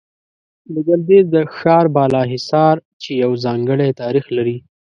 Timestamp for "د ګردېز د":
0.73-1.35